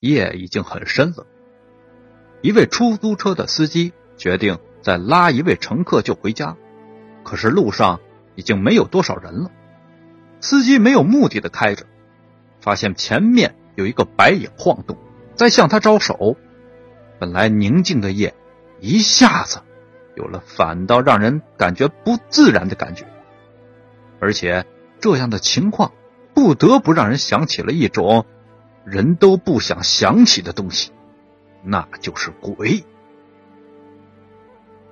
[0.00, 1.26] 夜已经很深了。
[2.40, 6.56] 一位出租车的司机决定再拉一位乘客就回家，
[7.24, 8.00] 可是路上
[8.36, 9.50] 已经没有多少人了。
[10.40, 11.84] 司机没有目的的开着，
[12.60, 14.96] 发现前面有一个白影晃动，
[15.34, 16.36] 在向他招手。
[17.18, 18.34] 本来宁静的夜，
[18.78, 19.58] 一下子
[20.14, 23.04] 有了反倒让人感觉不自然的感觉，
[24.20, 24.64] 而且
[25.00, 25.90] 这样的情况
[26.34, 28.24] 不得不让人想起了一种
[28.90, 30.92] 人都不想想起的东西，
[31.62, 32.84] 那就是鬼。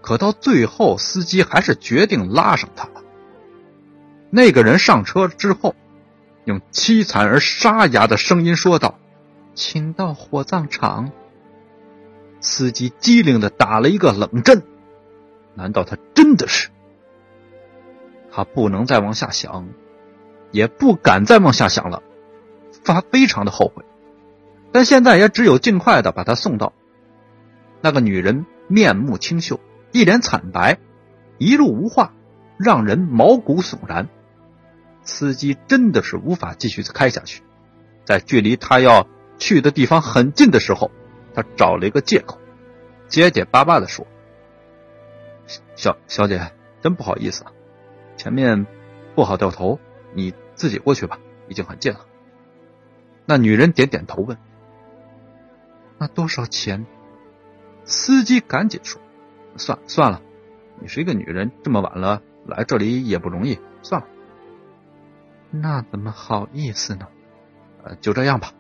[0.03, 3.03] 可到最后，司机还是决定拉上他了。
[4.31, 5.75] 那个人上车之后，
[6.45, 8.99] 用凄惨而沙哑的声音说道
[9.55, 11.11] ：“请到火葬场。”
[12.41, 14.63] 司机机灵的打了一个冷震，
[15.55, 16.69] 难道他真的是？
[18.31, 19.67] 他不能再往下想，
[20.53, 22.03] 也不敢再往下想了，
[22.85, 23.85] 他非常的后悔，
[24.73, 26.73] 但现在也只有尽快的把她送到。
[27.81, 29.61] 那个女人面目清秀，
[29.93, 30.79] 一脸惨白，
[31.39, 32.15] 一路无话，
[32.59, 34.09] 让人毛骨悚然。
[35.03, 37.43] 司机真的是无法继续开下去，
[38.05, 39.07] 在距离他要
[39.39, 40.91] 去的地方很近的时候，
[41.33, 42.39] 他找了一个借口，
[43.07, 44.05] 结结巴巴的说
[45.77, 46.51] ：“小小姐，
[46.83, 47.53] 真不好意思啊，
[48.17, 48.67] 前面
[49.15, 49.79] 不好掉头，
[50.13, 52.01] 你自己过去吧，已经很近了。”
[53.27, 54.37] 那女人点点头问
[55.99, 56.87] ：“那多少钱？”
[57.85, 59.01] 司机赶紧说
[59.57, 60.21] ：“算算了，
[60.81, 64.07] 你是一个女人，这么晚了来这里也不容易，算了。”
[65.51, 67.07] 那怎么好意思呢？
[67.85, 68.53] 呃，就这样吧。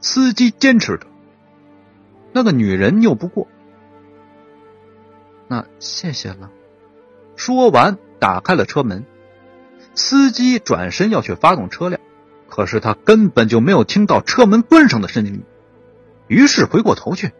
[0.00, 1.06] 司机坚持着，
[2.32, 3.48] 那个女人拗不过。
[5.48, 6.50] 那谢谢了。
[7.36, 9.04] 说完，打开了车门。
[9.94, 12.00] 司机转身要去发动车辆，
[12.48, 15.42] 可是他根本就没有听到车门关上的声音，
[16.30, 17.32] 于是回过头去，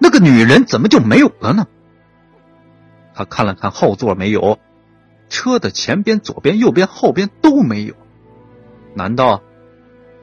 [0.00, 1.68] 那个女人怎么就没有了呢？
[3.14, 4.58] 他看了看后座，没有；
[5.28, 7.94] 车的前边、左边、右边、后边都没有。
[8.92, 9.40] 难道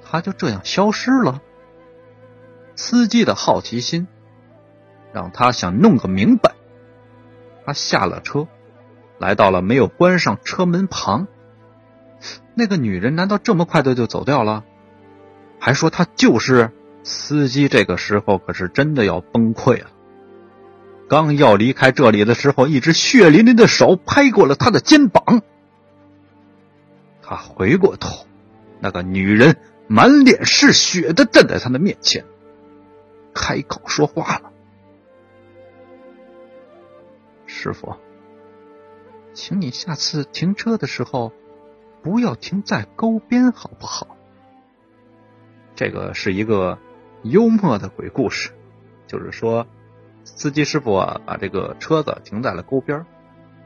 [0.03, 1.41] 他就这样消失了？
[2.75, 4.09] 司机的好奇心
[5.13, 6.51] 让他想弄个明白。
[7.65, 8.49] 他下了车，
[9.19, 11.27] 来到了没有关上车门旁。
[12.55, 14.65] 那个女人难道这么快的就走掉了？
[15.59, 16.71] 还说他就是
[17.03, 17.67] 司机？
[17.67, 19.91] 这个时候可是真的要崩溃了。
[21.09, 25.41] 刚要离开这里的时候，一只血淋淋的手拍过了他的肩膀。
[27.21, 28.25] 他回过头。
[28.83, 32.25] 那个女人满脸是血的站在他的面前，
[33.31, 34.51] 开口说话了
[37.45, 37.95] ：“师傅，
[39.35, 41.31] 请你下次停车的时候
[42.01, 44.17] 不要停在沟边，好不好？”
[45.75, 46.79] 这个是一个
[47.23, 48.51] 幽默的鬼故事，
[49.07, 49.67] 就是说，
[50.23, 53.05] 司机师傅啊把这个车子停在了沟边，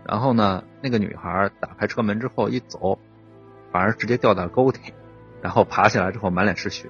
[0.06, 3.00] 然后呢，那个女孩打开车门之后一走，
[3.72, 4.80] 反而直接掉到沟里。
[5.42, 6.90] 然后爬起来之后满脸是血，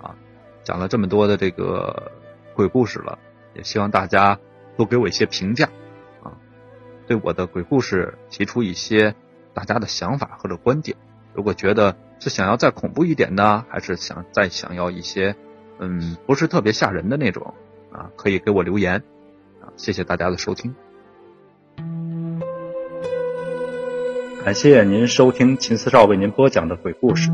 [0.00, 0.16] 啊，
[0.62, 2.12] 讲了这么多的这个
[2.54, 3.18] 鬼故事了，
[3.52, 4.38] 也希望大家
[4.78, 5.68] 多给我一些评价，
[6.22, 6.32] 啊，
[7.06, 9.14] 对我的鬼故事提出一些
[9.52, 10.96] 大家的想法或者观点。
[11.34, 15.36] 如果觉得是想要再恐怖一点呢，还是想再想要一些
[15.78, 17.54] 嗯不是特别吓人的那种
[17.90, 19.02] 啊，可以给我留言，
[19.60, 20.74] 啊，谢谢大家的收听，
[24.44, 27.30] 感谢您收听秦四少为您播讲的鬼故事。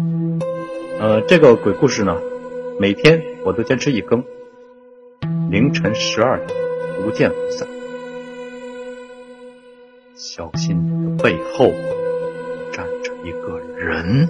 [0.99, 2.17] 呃，这个鬼故事呢，
[2.79, 4.23] 每天我都坚持一更，
[5.51, 6.59] 凌晨十二点，
[7.03, 7.67] 不见不散。
[10.15, 11.73] 小心你的背后
[12.73, 14.29] 站着一个人。